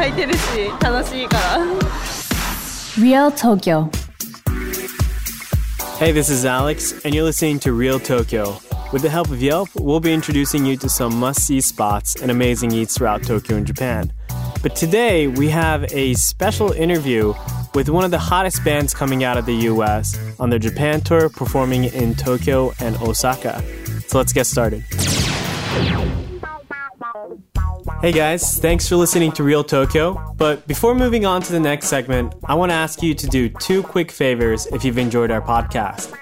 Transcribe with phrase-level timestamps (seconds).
[0.00, 0.38] 開いてるし
[0.80, 1.58] 楽しいから
[2.98, 3.90] Real Tokyo.
[5.98, 8.58] Hey, this is Alex, and you're listening to Real Tokyo.
[8.92, 12.30] With the help of Yelp, we'll be introducing you to some must see spots and
[12.30, 14.12] amazing eats throughout Tokyo and Japan.
[14.62, 17.34] But today, we have a special interview
[17.74, 21.28] with one of the hottest bands coming out of the US on their Japan tour
[21.28, 23.62] performing in Tokyo and Osaka.
[24.08, 24.84] So let's get started.
[28.01, 30.33] Hey guys, thanks for listening to Real Tokyo.
[30.35, 33.47] But before moving on to the next segment, I want to ask you to do
[33.47, 36.17] two quick favors if you've enjoyed our podcast.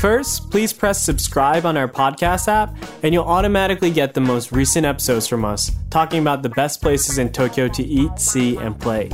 [0.00, 4.86] First, please press subscribe on our podcast app, and you'll automatically get the most recent
[4.86, 9.10] episodes from us, talking about the best places in Tokyo to eat, see, and play.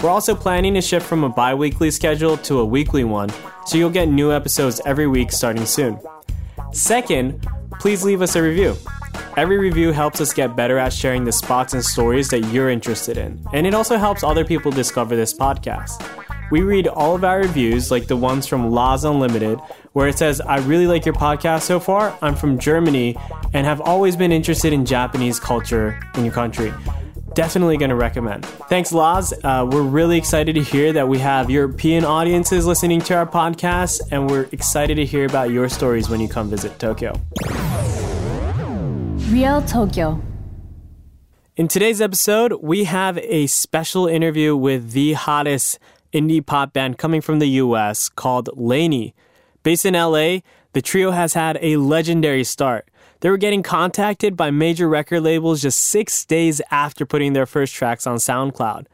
[0.00, 3.28] We're also planning to shift from a bi weekly schedule to a weekly one,
[3.66, 6.00] so you'll get new episodes every week starting soon.
[6.72, 7.46] Second,
[7.80, 8.78] please leave us a review.
[9.36, 13.16] Every review helps us get better at sharing the spots and stories that you're interested
[13.16, 16.04] in, and it also helps other people discover this podcast.
[16.50, 19.60] We read all of our reviews, like the ones from Laws Unlimited,
[19.92, 22.18] where it says, I really like your podcast so far.
[22.22, 23.16] I'm from Germany
[23.54, 26.72] and have always been interested in Japanese culture in your country.
[27.34, 28.44] Definitely going to recommend.
[28.68, 29.32] Thanks, Laz.
[29.44, 34.00] Uh, we're really excited to hear that we have European audiences listening to our podcast,
[34.10, 37.14] and we're excited to hear about your stories when you come visit Tokyo.
[39.30, 40.20] Real Tokyo.
[41.54, 45.78] In today's episode, we have a special interview with the hottest
[46.12, 49.14] indie pop band coming from the US called LANY.
[49.62, 50.38] Based in LA,
[50.72, 52.90] the trio has had a legendary start.
[53.20, 57.72] They were getting contacted by major record labels just six days after putting their first
[57.72, 58.86] tracks on SoundCloud.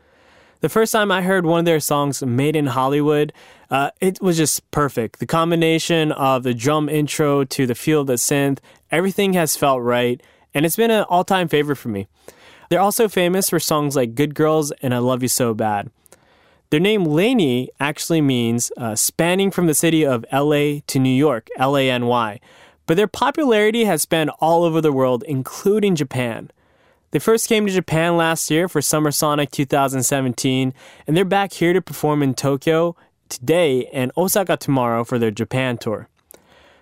[0.61, 3.33] The first time I heard one of their songs, Made in Hollywood,
[3.71, 5.19] uh, it was just perfect.
[5.19, 8.59] The combination of the drum intro to the feel of the synth,
[8.91, 10.23] everything has felt right,
[10.55, 12.09] and it's been an all time favorite for me.
[12.69, 15.91] They're also famous for songs like Good Girls and I Love You So Bad.
[16.71, 21.49] Their name LANY actually means uh, spanning from the city of LA to New York,
[21.57, 22.41] L A N Y.
[22.87, 26.51] But their popularity has spanned all over the world, including Japan.
[27.13, 30.75] They first came to Japan last year for Summer Sonic 2017,
[31.07, 32.97] and they're back here to perform in Tokyo
[33.29, 36.09] today and Osaka tomorrow for their Japan tour.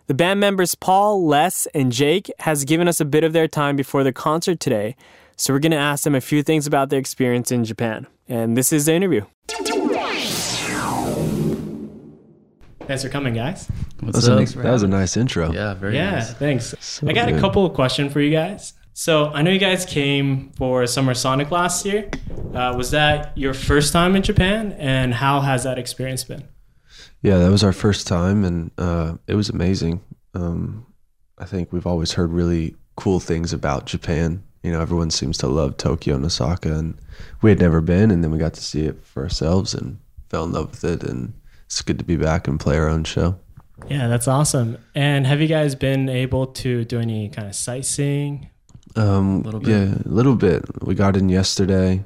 [0.07, 3.75] The band members Paul, Les, and Jake has given us a bit of their time
[3.75, 4.97] before the concert today,
[5.37, 8.07] so we're going to ask them a few things about their experience in Japan.
[8.29, 9.25] And this is the interview.
[12.87, 13.67] Thanks for coming, guys.
[14.01, 14.41] What's That up?
[14.41, 15.51] was, a, that was a nice intro.
[15.51, 16.35] Yeah, very yeah, nice.
[16.35, 16.75] thanks.
[16.81, 18.75] So I got a couple of questions for you guys.
[18.93, 22.11] So I know you guys came for Summer Sonic last year.
[22.55, 26.47] Uh, was that your first time in Japan, and how has that experience been?
[27.25, 30.03] Yeah, that was our first time, and uh, it was amazing.
[30.35, 30.85] Um,
[31.39, 34.43] I think we've always heard really cool things about Japan.
[34.63, 36.99] You know, everyone seems to love Tokyo and Osaka, and
[37.41, 39.99] we had never been, and then we got to see it for ourselves and
[40.29, 41.03] fell in love with it.
[41.03, 41.33] And
[41.65, 43.39] it's good to be back and play our own show.
[43.89, 44.77] Yeah, that's awesome.
[44.95, 48.51] And have you guys been able to do any kind of sightseeing?
[48.97, 49.71] Um, Little bit.
[49.71, 50.63] Yeah, a little bit.
[50.83, 52.05] We got in yesterday.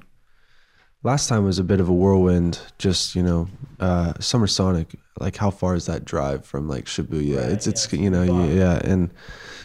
[1.04, 2.60] Last time was a bit of a whirlwind.
[2.78, 3.48] Just you know,
[3.80, 4.94] uh, Summer Sonic.
[5.20, 7.42] Like, how far is that drive from like Shibuya?
[7.42, 8.46] Right, it's it's yeah, you know far.
[8.46, 9.10] yeah, yeah, and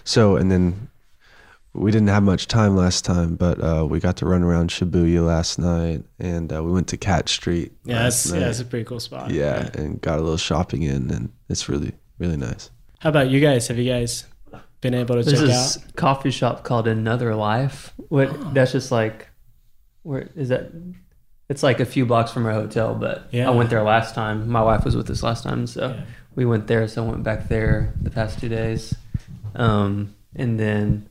[0.03, 0.89] so and then
[1.73, 5.25] we didn't have much time last time, but uh, we got to run around Shibuya
[5.25, 7.71] last night, and uh, we went to Cat Street.
[7.83, 9.31] Yeah, last that's, yeah, that's a pretty cool spot.
[9.31, 12.69] yeah, and got a little shopping in, and it's really really nice.
[12.99, 13.67] How about you guys?
[13.67, 14.25] Have you guys
[14.81, 15.95] been able to There's check this out?
[15.95, 17.91] coffee shop called Another Life.
[18.09, 18.53] What?
[18.53, 19.29] That's just like,
[20.03, 20.71] where is that?
[21.49, 23.47] It's like a few blocks from our hotel, but Yeah.
[23.47, 24.49] I went there last time.
[24.49, 26.01] My wife was with us last time, so Yeah.
[26.35, 26.87] we went there.
[26.87, 28.95] So I went back there the past two days,
[29.55, 31.07] um, and then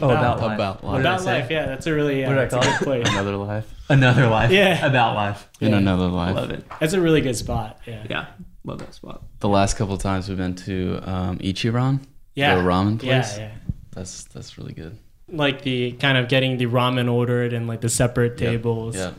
[0.00, 0.54] oh, About- about life.
[0.54, 2.62] about What did I About life, yeah, that's a really yeah, What did I call
[2.62, 2.80] it?
[2.82, 3.08] place.
[3.08, 3.74] Another life.
[3.88, 4.50] Another life.
[4.50, 4.84] Yeah.
[4.86, 5.48] about life.
[5.60, 5.78] In Yeah.
[5.78, 6.34] another life.
[6.36, 6.64] Love it.
[6.80, 7.78] That's a really good spot.
[7.86, 8.26] Yeah, Yeah,
[8.64, 9.22] love that spot.
[9.40, 12.00] The last couple times we've been to um, Ichiran,
[12.34, 13.38] yeah, the ramen yeah, place.
[13.38, 13.50] yeah.
[13.92, 14.98] That's that's really good.
[15.36, 18.96] Like the kind of getting the ramen ordered and like the separate tables.
[18.96, 19.12] Yeah.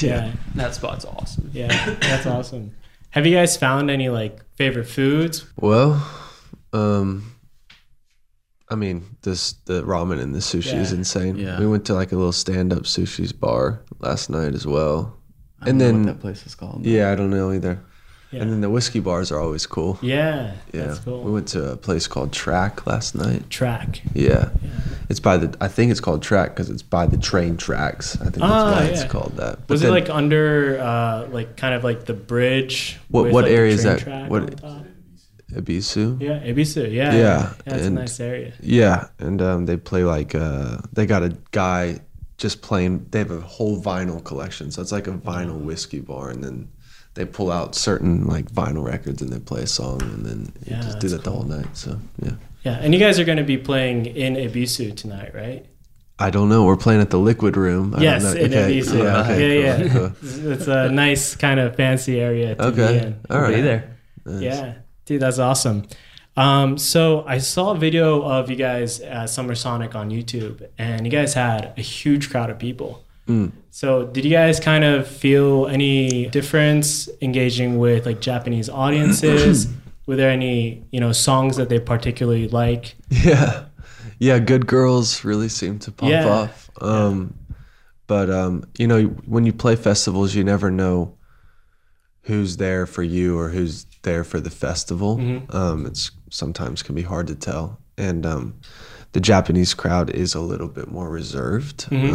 [0.00, 1.50] yeah, That spot's awesome.
[1.52, 2.72] yeah, that's awesome.
[3.10, 5.44] Have you guys found any like favorite foods?
[5.56, 6.06] Well,
[6.72, 7.34] um,
[8.68, 11.36] I mean, this the ramen and the sushi is insane.
[11.36, 11.58] Yeah.
[11.58, 15.16] We went to like a little stand-up sushi's bar last night as well.
[15.60, 16.86] I And don't know then- what that place is called.
[16.86, 17.80] Yeah, I don't know either.
[18.30, 19.98] Yeah, And then the whiskey bars are always cool.
[20.02, 21.22] yeah, Yeah, that's cool.
[21.24, 23.50] we went to a place called Track last night.
[23.50, 24.02] Track.
[24.14, 24.70] Yeah, Yeah.
[25.08, 25.56] it's by the.
[25.60, 28.14] I think it's called Track because it's by the train tracks.
[28.20, 28.90] I think that's Ah, why yeah.
[28.90, 29.66] it's called that.
[29.66, 33.00] But Was it like under uh like kind of like the bridge?
[33.08, 34.28] What- what like, area is that?
[34.30, 34.86] What- top?
[35.52, 36.20] Ebisu.
[36.20, 36.92] Yeah, Ebisu.
[36.92, 37.12] Yeah.
[37.12, 38.52] Yeah, Yeah, a and- nice area.
[38.60, 41.98] Yeah, and um, they play like uh, they got a guy
[42.38, 43.06] just playing.
[43.10, 46.68] They have a whole vinyl collection, so it's like a vinyl whiskey bar, and then
[47.14, 50.76] they pull out certain like vinyl records and they play a song, and then you
[50.76, 51.76] Yeah, just do that's that the whole night.
[51.76, 52.32] So yeah,
[52.64, 55.66] Yeah, and you guys are going to be playing in Ebisu tonight, right?
[56.18, 56.64] I don't know.
[56.64, 57.94] We're playing at the Liquid Room.
[57.94, 58.40] I yes, don't know.
[58.42, 58.98] in Ebisu.
[59.02, 59.92] Yeah, okay, yeah, cool, yeah.
[59.92, 60.12] cool.
[60.52, 63.20] It's a nice kind of fancy area to be Okay, in.
[63.30, 63.54] all right.
[63.54, 63.96] Be there.
[64.26, 64.42] Nice.
[64.42, 64.74] Yeah,
[65.06, 65.86] dude, that's awesome.
[66.36, 71.04] Um, so I saw a video of you guys at Summer Sonic on YouTube, and
[71.06, 73.04] you guys had a huge crowd of people.
[73.30, 73.52] Mm.
[73.70, 79.68] So did you guys kind of feel any difference engaging with like Japanese audiences?
[80.06, 82.96] Were there any you know songs that they particularly like?
[83.10, 83.66] Yeah,
[84.18, 84.38] yeah.
[84.40, 86.28] Good girls really seem to pop Yeah.
[86.28, 86.70] off.
[86.80, 87.34] Um,
[88.06, 91.14] But um, you know, when you play festivals, you never know
[92.22, 95.16] who's there for you or who's there for the festival.
[95.18, 95.54] Mhm.
[95.54, 98.54] Um, it's sometimes can be hard to tell, and um,
[99.12, 102.12] the Japanese crowd is a little bit more reserved, Mhm.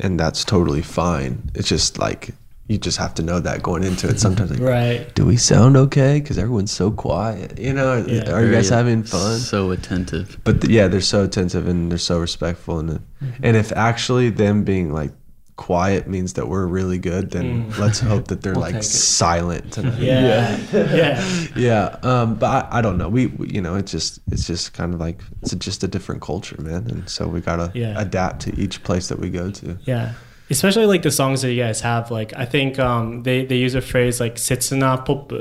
[0.00, 1.50] And that's totally fine.
[1.54, 2.30] It's just like
[2.68, 4.20] you just have to know that going into it.
[4.20, 5.14] Sometimes, like, Right.
[5.14, 6.20] do we sound okay?
[6.20, 7.58] Because everyone's so quiet.
[7.58, 8.30] You know, Yeah.
[8.30, 9.38] are you guys Very, having fun?
[9.38, 10.36] So attentive.
[10.44, 13.26] But th- yeah, they're so attentive and they're so respectful, and mm-hmm.
[13.42, 15.12] and if actually them being like
[15.58, 17.78] quiet means that we're really good, then Mm.
[17.78, 19.98] let's hope that they're We'll like silent tonight.
[20.00, 20.56] Yeah.
[20.72, 21.22] Yeah.
[21.56, 21.96] yeah.
[22.02, 23.08] Um, but I, I don't know.
[23.10, 26.22] We, we you know it's just it's just kind of like it's just a different
[26.22, 28.00] culture, man, and so we gotta Yeah.
[28.00, 29.76] adapt to each place that we go to.
[29.84, 30.12] Yeah.
[30.50, 32.10] Especially like the songs that you guys have.
[32.10, 35.32] Like I think um, they, they use a phrase like setsuna pop,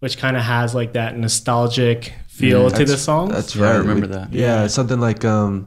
[0.00, 3.32] which kind of has like that nostalgic feel to the That's- songs.
[3.32, 4.32] That's Yeah, I remember We- that.
[4.32, 4.66] Yeah, Yeah.
[4.68, 5.66] something like um,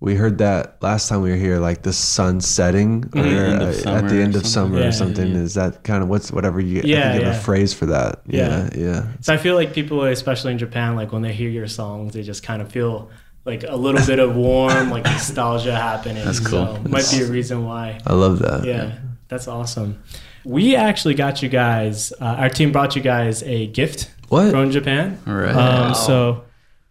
[0.00, 3.50] we heard that last time we were here, like the sun setting or, Mhm.
[3.52, 4.72] End uh, summer at the end of something.
[4.74, 5.28] summer Yeah, or something.
[5.32, 5.38] yeah.
[5.40, 6.80] Is that kind of what's whatever you?
[6.80, 8.20] I Yeah, think you have a phrase for that.
[8.26, 8.68] Yeah.
[8.74, 9.02] Yeah, yeah.
[9.22, 12.22] So I feel like people, especially in Japan, like when they hear your songs, they
[12.22, 13.10] just kind of feel
[13.44, 16.24] like a little bit of warm, like nostalgia happening.
[16.24, 16.66] That's cool.
[16.76, 17.98] So might be a reason why.
[18.06, 18.64] I love that.
[18.64, 18.92] Yeah,
[19.28, 19.98] that's awesome.
[20.44, 22.12] We actually got you guys.
[22.20, 24.50] Uh, our team brought you guys a gift What?
[24.52, 25.18] from Japan.
[25.26, 25.54] All right.
[25.56, 26.44] Um, so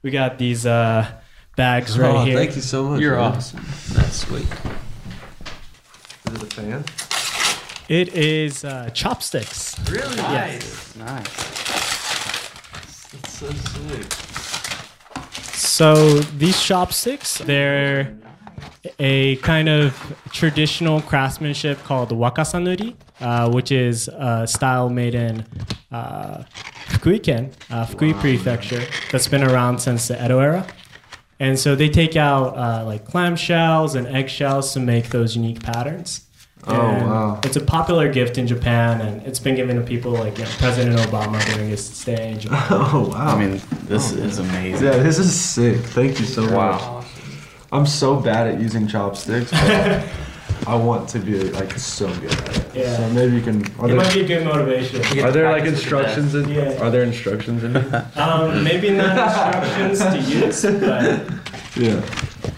[0.03, 1.05] we got these uh,
[1.57, 2.37] bags right oh, here.
[2.37, 3.01] thank you so much.
[3.01, 3.33] You're man.
[3.33, 3.65] awesome.
[3.91, 4.47] That's sweet.
[6.27, 6.85] Is it a fan?
[7.89, 9.77] It is uh, chopsticks.
[9.89, 10.95] Really Yes.
[10.95, 11.25] nice.
[13.11, 14.13] That's so sweet.
[15.55, 18.15] So these chopsticks, they're
[18.99, 19.95] a kind of
[20.31, 25.45] traditional craftsmanship called wakasanuri, uh, which is a style made in
[25.91, 26.43] uh,
[26.89, 30.65] Fukui-ken, uh, Fukui Prefecture, that's been around since the Edo era.
[31.39, 36.21] And so they take out uh, like clamshells and eggshells to make those unique patterns.
[36.65, 37.39] Oh, And wow.
[37.43, 40.49] It's a popular gift in Japan, and it's been given to people like you know,
[40.57, 42.65] President Obama during his stay in Japan.
[42.71, 43.35] Oh wow.
[43.35, 44.85] I mean, this is amazing.
[44.85, 45.77] yeah, this is sick.
[45.77, 47.05] Thank you so much.
[47.71, 49.51] I'm so bad at using chopsticks.
[50.67, 52.75] But I want to be like so good at it.
[52.75, 52.97] Yeah.
[52.97, 53.63] So maybe you can.
[53.79, 55.01] Are It might be a good motivation.
[55.23, 56.49] are there like Practice the instructions in?
[56.49, 56.81] Yeah.
[56.83, 58.05] Are there instructions in it?
[58.17, 61.23] Um, maybe not instructions to use, but
[61.75, 62.01] yeah.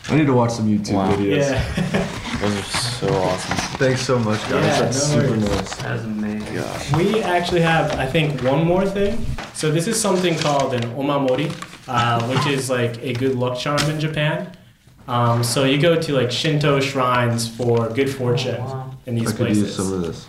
[0.09, 1.11] I need to watch some YouTube Wow.
[1.15, 1.51] videos.
[1.51, 2.07] yeah.
[2.41, 3.57] Those are so awesome.
[3.77, 4.51] Thanks so much, guys.
[4.65, 5.49] Yeah, That's no super worries.
[5.49, 5.75] nice.
[5.75, 6.97] That's amazing.
[6.97, 9.23] we actually have, I think, one more thing.
[9.53, 11.51] So this is something called an omamori,
[11.87, 14.51] uh, which is like a good luck charm in Japan.
[15.09, 18.63] Um, so you go to like Shinto shrines for good fortune
[19.07, 19.75] in these I could use places.
[19.75, 20.27] some of this.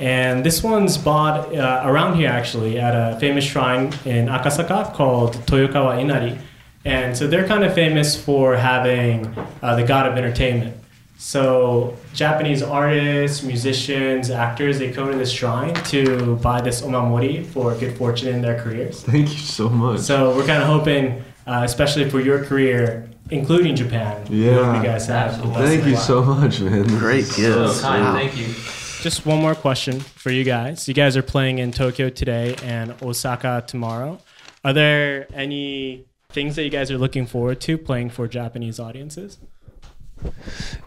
[0.00, 5.34] And this one's bought uh, around here actually at a famous shrine in Akasaka called
[5.46, 6.36] Toyokawa Inari.
[6.84, 10.76] And so they're kind of famous for having uh, the god of entertainment.
[11.16, 17.76] So Japanese artists, musicians, actors, they come to this shrine to buy this omamori for
[17.76, 19.04] good fortune in their careers.
[19.04, 20.00] Thank you so much.
[20.00, 24.76] So we're kind of hoping, uh, especially for your career, including Japan, Yeah.
[24.76, 25.40] you guys have.
[25.54, 26.86] Thank you so much, man.
[26.98, 28.54] Great This is so Kind, thank you.
[29.02, 30.86] Just one more question for you guys.
[30.86, 34.18] You guys are playing in Tokyo today and Osaka tomorrow.
[34.64, 39.38] Are there any things that you guys are looking forward to playing for Japanese audiences?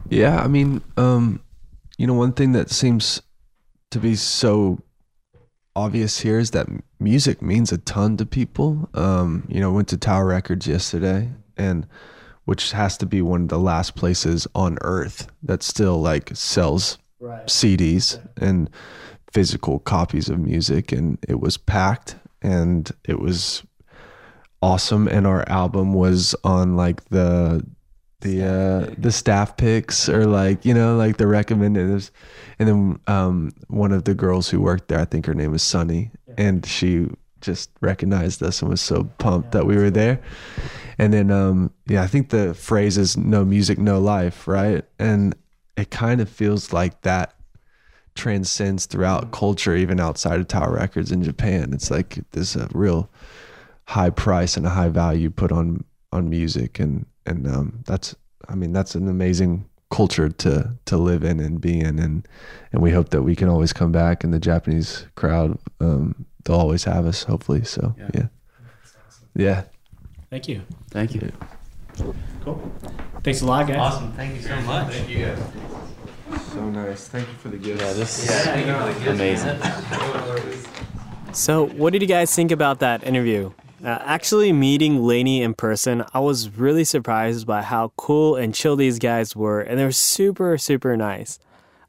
[0.09, 1.41] Yeah, I mean, um,
[1.97, 3.21] you know, one thing that seems
[3.91, 4.79] to be so
[5.75, 6.67] obvious here is that
[6.99, 8.89] music means a ton to people.
[8.93, 11.87] Um, you know, went to Tower Records yesterday, and
[12.45, 16.97] which has to be one of the last places on earth that still like sells
[17.23, 17.47] Right.
[17.47, 18.69] CDs and
[19.31, 23.63] physical copies of music, and it was packed, and it was
[24.61, 25.07] awesome.
[25.07, 27.65] And our album was on like the
[28.19, 32.09] the uh the staff picks or like you know like the recommended
[32.59, 35.61] and then um one of the girls who worked there i think her name was
[35.61, 37.05] sunny and she
[37.43, 40.19] just recognized us and was so pumped that we were there.
[40.97, 44.83] And then, um, yeah, I think the phrase is "no music, no life," right?
[44.97, 45.35] And
[45.77, 47.35] it kind of feels like that
[48.15, 51.73] transcends throughout culture, even outside of Tower Records in Japan.
[51.73, 53.09] It's like there's a real
[53.85, 58.15] high price and a high value put on on music, and and um, that's,
[58.47, 62.27] I mean, that's an amazing culture to to live in and be in, and
[62.71, 66.57] and we hope that we can always come back, and the Japanese crowd, um, they'll
[66.57, 67.63] always have us, hopefully.
[67.63, 68.09] So Yeah.
[68.13, 68.27] yeah,
[69.35, 69.63] yeah.
[70.29, 70.61] Thank you.
[70.89, 71.31] Thank you.
[72.43, 72.71] Cool.
[73.23, 73.77] Thanks a lot, guys.
[73.77, 74.11] Awesome.
[74.13, 74.93] Thank you so much.
[74.93, 75.39] Thank you guys.
[76.51, 77.07] So nice.
[77.07, 77.81] Thank you for the gift.
[77.81, 79.59] Yeah, this is amazing.
[81.33, 83.51] So, what did you guys think about that interview?
[83.83, 88.75] Uh, actually, meeting LANY in person, I was really surprised by how cool and chill
[88.75, 91.39] these guys were, and they're super, super nice.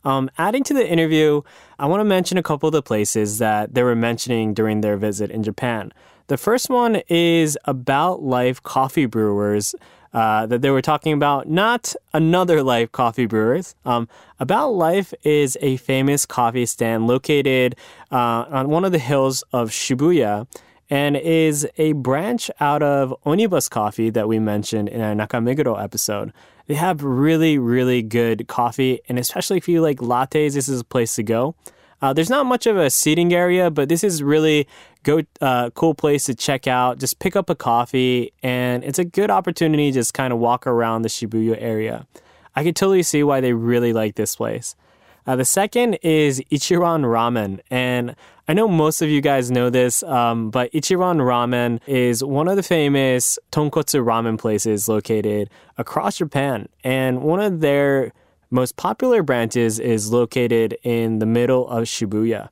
[0.02, 1.42] Um, adding to the interview,
[1.78, 4.96] I want to mention a couple of the places that they were mentioning during their
[4.96, 5.92] visit in Japan.
[6.28, 9.74] The first one is about life coffee brewers
[10.14, 13.74] uh, that they were talking about, not another life coffee brewers.
[13.84, 17.74] Um, about life is a famous coffee stand located
[18.12, 20.46] uh, on one of the hills of Shibuya
[20.94, 26.32] and is a branch out of Onibus Coffee that we mentioned in our Nakameguro episode.
[26.68, 30.84] They have really, really good coffee, and especially if you like lattes, this is a
[30.84, 31.56] place to go.
[32.00, 34.68] Uh, there's not much of a seating area, but this is really
[35.02, 37.00] go uh, cool place to check out.
[37.00, 40.64] Just pick up a coffee, and it's a good opportunity to just kind of walk
[40.64, 42.06] around the Shibuya area.
[42.54, 44.76] I could totally see why they really like this place.
[45.26, 47.60] Uh, the second is Ichiran Ramen.
[47.70, 48.14] And
[48.46, 52.56] I know most of you guys know this, um, but Ichiran Ramen is one of
[52.56, 56.68] the famous tonkotsu ramen places located across Japan.
[56.82, 58.12] And one of their
[58.50, 62.50] most popular branches is located in the middle of Shibuya.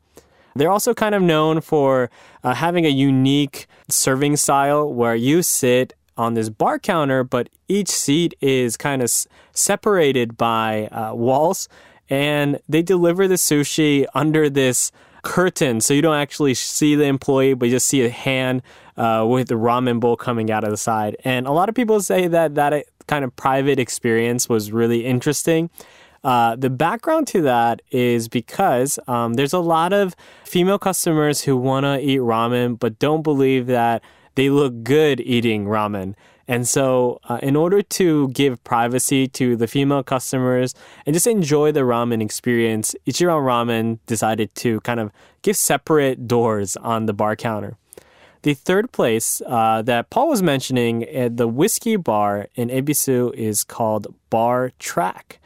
[0.55, 2.11] They're also kind of known for
[2.43, 7.89] uh, having a unique serving style where you sit on this bar counter, but each
[7.89, 9.11] seat is kind of
[9.53, 11.69] separated by uh, walls,
[12.09, 14.93] and they deliver the sushi under this
[15.23, 18.63] curtain, so you don't actually see the employee, but you just see a hand
[18.97, 21.17] uh, with the ramen bowl coming out of the side.
[21.25, 25.07] And a lot of people say that that uh, kind of private experience was really
[25.07, 25.71] interesting.
[26.25, 31.57] Uh, the background to that is because um, there's a lot of female customers who
[31.57, 34.03] want to eat ramen but don't believe that
[34.35, 36.15] they look good eating ramen.
[36.49, 40.75] And so, uh, in order to give privacy to the female customers
[41.07, 46.77] and just enjoy the ramen experience, Ichiran Ramen decided to kind of give separate doors
[46.77, 47.77] on the bar counter.
[48.43, 53.63] The third place uh, that Paul was mentioning at the whiskey bar in Ebisu is
[53.63, 55.39] called Bar Track.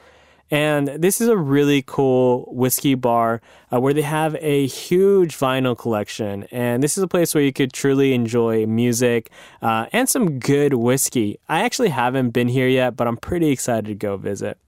[0.51, 3.41] And this is a really cool whiskey bar
[3.73, 6.45] uh, where they have a huge vinyl collection.
[6.53, 10.75] And this is a place where you could truly enjoy music uh, and some good
[10.75, 11.41] whiskey.
[11.49, 14.59] I actually haven't been here yet, but I'm pretty excited to go visit.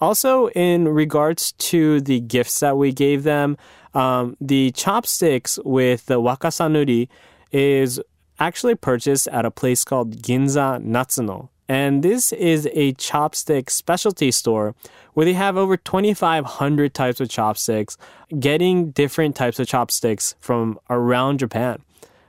[0.00, 3.56] Also, in regards to the gifts that we gave them,
[3.92, 7.08] um, the chopsticks with the wakasanuri
[7.52, 8.00] is
[8.38, 11.49] actually purchased at a place called Ginza Natsuno.
[11.70, 14.74] And this is a chopstick specialty store
[15.14, 17.96] where they have over 2,500 types of chopsticks,
[18.40, 21.80] getting different types of chopsticks from around Japan.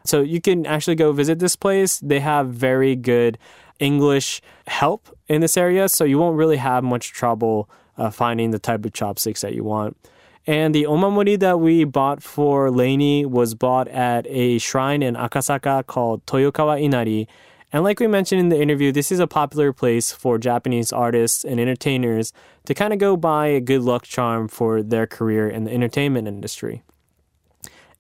[0.04, 1.98] So you can actually go visit this place.
[2.02, 3.40] They have very good
[3.80, 7.68] English help in this area, so you won't really have much trouble
[7.98, 9.98] uh, finding the type of chopsticks that you want.
[10.46, 15.88] And the omamori that we bought for LANY was bought at a shrine in Akasaka
[15.88, 17.28] called Toyokawa Inari.
[17.74, 21.46] And like we mentioned in the interview, this is a popular place for Japanese artists
[21.46, 22.34] and entertainers
[22.66, 26.28] to kind of go buy a good luck charm for their career in the entertainment
[26.28, 26.84] industry.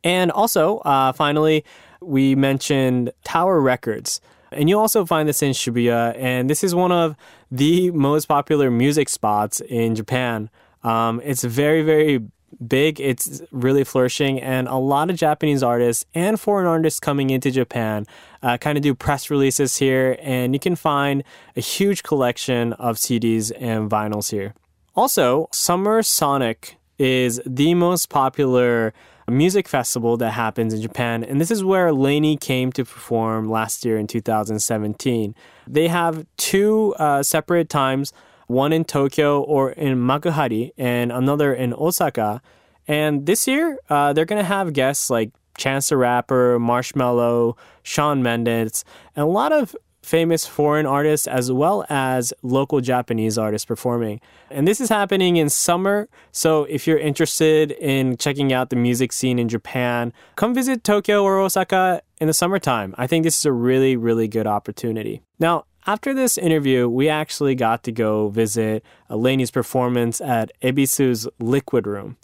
[0.04, 1.64] And also, uh, finally,
[2.02, 4.20] we mentioned Tower Records.
[4.52, 7.16] And you also find this in Shibuya, and this is one of
[7.50, 10.50] the most popular music spots in Japan.
[10.84, 12.20] Um, it's very, very
[12.68, 13.00] big.
[13.00, 18.06] It's really flourishing, and a lot of Japanese artists and foreign artists coming into Japan
[18.44, 21.24] uh, kind of do press releases here, and you can find
[21.56, 24.54] a huge collection of CDs and vinyls here.
[24.96, 28.94] Also, Summer Sonic is the most popular
[29.28, 33.86] music festival that happens in Japan, and this is where LANY came to perform last
[33.86, 35.36] year in 2017.
[35.68, 38.12] They have two uh, separate times
[38.52, 42.42] one in Tokyo or in Makuhari, and another in Osaka.
[42.88, 48.24] And this year, uh, they're going to have guests like Chance the Rapper, Marshmello, Shawn
[48.24, 48.84] Mendes,
[49.16, 54.20] and a lot of famous foreign artists as well as local Japanese artists performing.
[54.50, 56.10] And this is happening in summer.
[56.32, 61.24] So if you're interested in checking out the music scene in Japan, come visit Tokyo
[61.24, 62.96] or Osaka in the summertime.
[62.98, 65.22] I think this is a really, really good opportunity.
[65.40, 71.88] Now, after this interview, we actually got to go visit LANY's performance at Ebisu's Liquid
[71.88, 72.18] Room.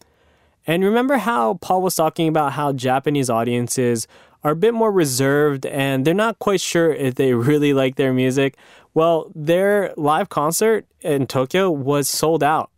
[0.66, 4.08] And remember how Paul was talking about how Japanese audiences
[4.44, 8.14] are a bit more reserved and they're not quite sure if they really like their
[8.14, 8.58] music?
[8.94, 12.70] Well, their live concert in Tokyo was sold out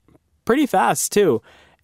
[0.45, 1.41] pretty fast, too.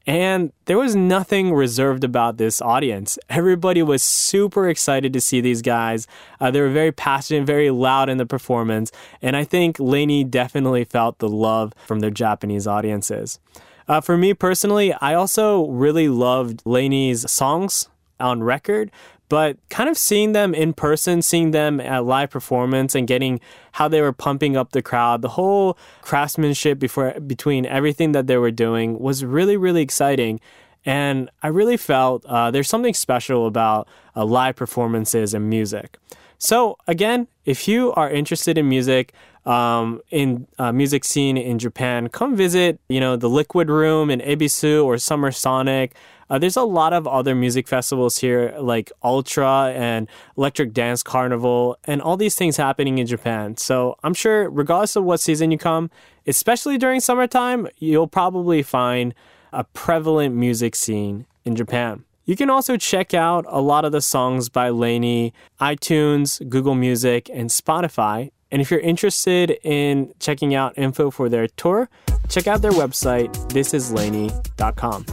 [0.08, 3.18] And there was nothing reserved about this audience.
[3.30, 6.06] Everybody was super excited to see these guys.
[6.40, 8.92] Uh, they were very passionate, very loud in the performance.
[9.22, 13.40] And I think LANY definitely felt the love from their Japanese audiences.
[13.88, 18.92] Uh, for me personally, I also really loved LANY's songs on record,
[19.30, 23.40] but kind of seeing them in person, seeing them at live performance and getting
[23.74, 28.38] how they were pumping up the crowd, the whole craftsmanship before between everything that they
[28.38, 30.40] were doing was really, really exciting.
[30.86, 35.98] And I really felt uh, there's something special about uh, live performances and music.
[36.38, 39.14] So again, if you are interested in music,
[39.46, 44.20] um, in uh, music scene in Japan, come visit, you know, the Liquid Room in
[44.20, 45.96] Ebisu or Summer Sonic.
[46.30, 51.78] Uh, there's a lot of other music festivals here, like Ultra and Electric Dance Carnival,
[51.86, 53.58] and all these things happening in Japan.
[53.58, 55.92] So I'm sure, regardless of what season you come,
[56.26, 59.14] especially during summertime, you'll probably find
[59.54, 62.04] a prevalent music scene in Japan.
[62.26, 67.30] You can also check out a lot of the songs by LANY, iTunes, Google Music,
[67.32, 68.32] and Spotify.
[68.52, 71.88] And if you're interested in checking out info for their tour,
[72.30, 75.06] check out their website, thisislany.com.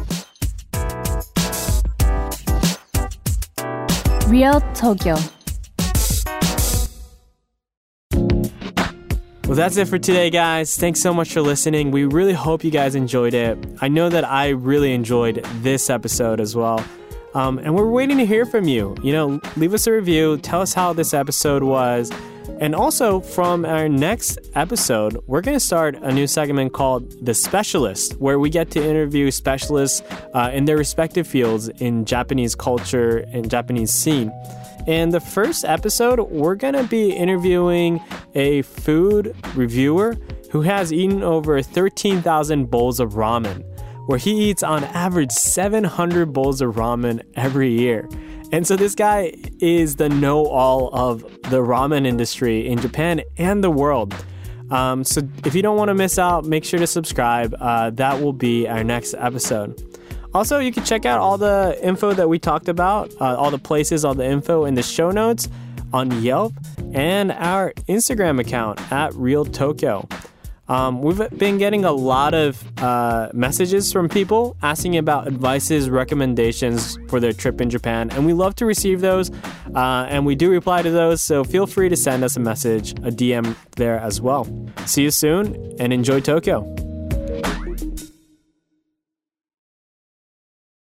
[4.33, 5.17] Real Tokyo.
[9.45, 10.75] Well, that's it for today, guys.
[10.75, 11.91] Thanks so much for listening.
[11.91, 13.59] We really hope you guys enjoyed it.
[13.83, 16.83] I know that I really enjoyed this episode as well.
[17.35, 18.97] Um, and we're waiting to hear from you.
[19.03, 22.11] You know, leave us a review, tell us how this episode was.
[22.63, 27.35] And also, from our next episode, we're going to start a new segment called The
[27.35, 30.01] Specialist, where we get to interview specialists
[30.33, 34.31] uh, in their respective fields in Japanese culture and Japanese scene.
[34.87, 38.01] In the first episode, we're going to be interviewing
[38.37, 40.17] a food reviewer
[40.53, 43.65] who has eaten over 13,000 bowls of ramen,
[44.07, 48.09] where he eats on average 700 bowls of ramen every year.
[48.53, 53.65] And so this guy is the know all of the ramen industry in Japan and
[53.65, 54.15] the world.
[54.71, 57.55] Um, so if you don't want to miss out, make sure to subscribe.
[57.59, 59.83] Uh, that will be our next episode.
[60.35, 63.59] Also, you can check out all the info that we talked about, uh, all the
[63.59, 65.49] places, all the info in the show notes
[65.93, 66.55] on Yelp
[66.95, 70.09] and our Instagram account at Real Tokyo.
[70.69, 76.99] Um, we've been getting a lot of uh, messages from people asking about advices, recommendations
[77.09, 79.31] for their trip in Japan, and we love to receive those.
[79.75, 82.93] Uh, and we do reply to those, so feel free to send us a message,
[82.93, 84.47] a DM there as well.
[84.87, 86.92] See you soon, and enjoy Tokyo.